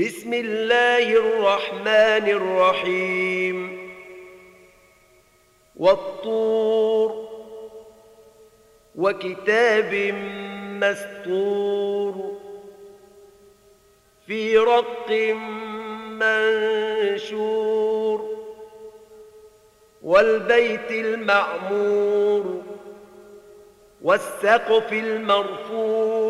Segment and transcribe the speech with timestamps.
[0.00, 3.90] بسم الله الرحمن الرحيم.
[5.76, 7.28] والطور
[8.96, 9.94] وكتاب
[10.82, 12.14] مستور
[14.26, 15.10] في رق
[17.30, 18.18] منشور
[20.02, 22.62] والبيت المعمور
[24.02, 26.29] والسقف المرفوع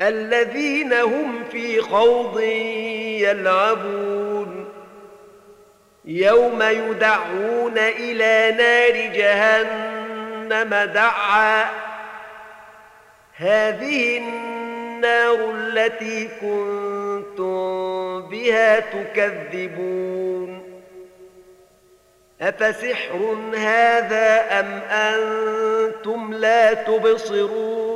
[0.00, 2.40] الذين هم في خوض
[3.20, 4.68] يلعبون.
[6.04, 11.64] يوم يدعون إلى نار جهنم دعا.
[13.36, 17.56] هذه النار التي كنتم
[18.20, 20.62] بها تكذبون.
[22.40, 27.95] أفسحر هذا أم أنتم لا تبصرون؟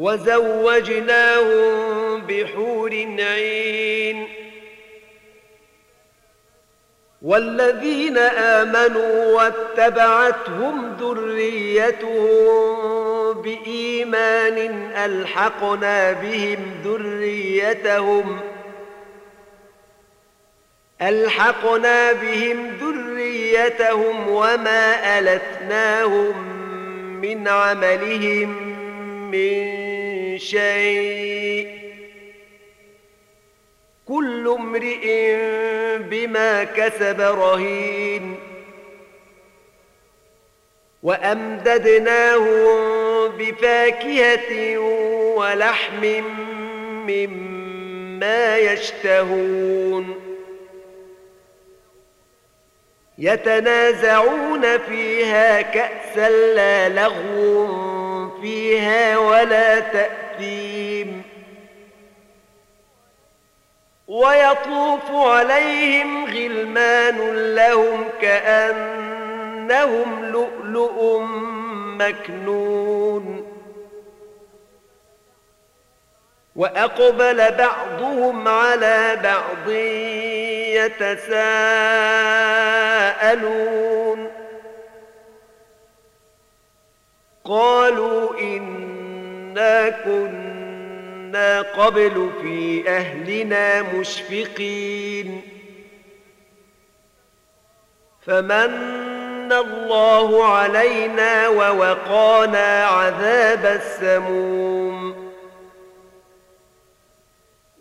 [0.00, 1.70] وزوجناهم
[2.28, 4.28] بحور عين.
[7.22, 12.70] والذين آمنوا واتبعتهم ذريتهم
[13.32, 18.40] بإيمان ألحقنا بهم ذريتهم
[21.02, 26.60] ألحقنا بهم ذريتهم وما ألتناهم
[27.20, 28.70] من عملهم
[29.30, 29.89] من
[30.40, 31.80] شيء.
[34.08, 35.36] كل امرئ
[35.98, 38.36] بما كسب رهين.
[41.02, 42.48] وأمددناهم
[43.28, 44.78] بفاكهة
[45.36, 46.04] ولحم
[47.06, 50.20] مما يشتهون.
[53.18, 57.90] يتنازعون فيها كأسا لا لغو
[58.42, 59.80] فيها ولا
[60.40, 61.22] تأثيم
[64.08, 67.16] ويطوف عليهم غلمان
[67.54, 69.44] لهم كأنهم
[70.24, 71.20] لؤلؤ
[71.98, 73.46] مكنون
[76.56, 79.70] وأقبل بعضهم على بعض
[80.90, 81.90] يتساءلون
[87.44, 88.38] قالوا
[89.60, 95.40] إنا كنا قبل في أهلنا مشفقين
[98.20, 105.30] فمن الله علينا ووقانا عذاب السموم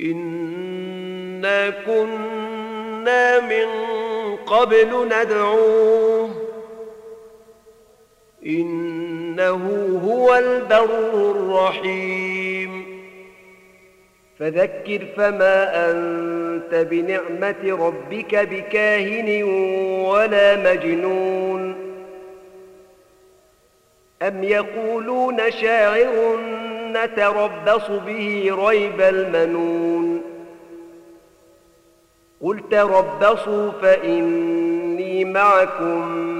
[0.00, 3.66] إنا كنا من
[4.36, 6.30] قبل ندعوه
[9.34, 12.84] إنه هو البر الرحيم.
[14.38, 19.42] فذكر فما أنت بنعمة ربك بكاهن
[20.04, 21.74] ولا مجنون.
[24.22, 26.38] أم يقولون شاعر
[26.92, 30.22] نتربص به ريب المنون.
[32.42, 36.33] قل تربصوا فإني معكم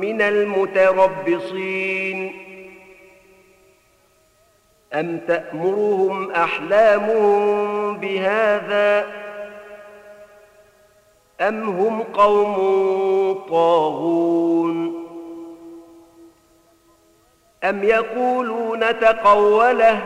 [0.00, 1.90] من المتربصين.
[4.92, 9.06] أم تأمرهم أحلامهم بهذا
[11.40, 12.54] أم هم قوم
[13.48, 15.00] طاغون؟
[17.64, 20.00] أم يقولون تقوله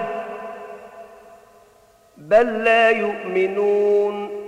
[2.16, 4.44] بل لا يؤمنون؟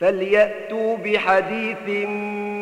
[0.00, 2.06] فليأتوا بحديث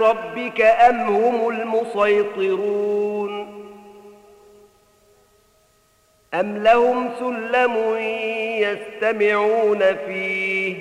[0.00, 3.60] ربك أم هم المسيطرون
[6.34, 7.96] أم لهم سلم
[8.60, 10.76] يستمعون فيه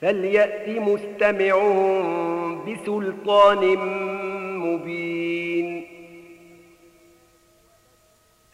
[0.00, 3.76] فليأت مستمعهم بسلطان
[4.58, 5.86] مبين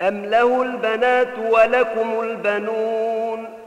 [0.02, 3.57] أم له البنات ولكم البنون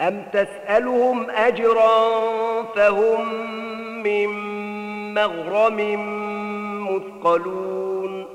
[0.00, 2.12] أم تسألهم أجرا
[2.62, 3.34] فهم
[4.02, 4.28] من
[5.14, 5.78] مغرم
[6.86, 8.26] مثقلون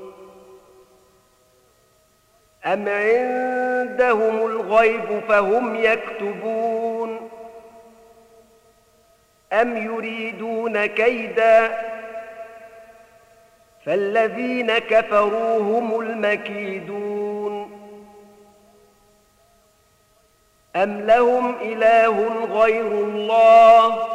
[2.66, 7.30] أم عندهم الغيب فهم يكتبون
[9.52, 11.78] أم يريدون كيدا
[13.86, 17.61] فالذين كفروا هم المكيدون
[20.76, 24.08] أم لهم إله غير الله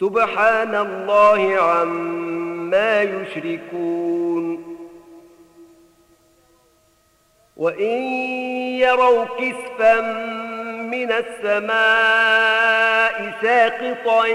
[0.00, 4.78] سبحان الله عما يشركون
[7.56, 8.02] وإن
[8.78, 10.00] يروا كسفا
[10.90, 12.58] من السماء
[13.42, 14.26] ساقطا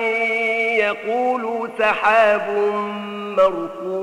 [0.78, 2.50] يقولوا سحاب
[3.38, 4.03] مركوم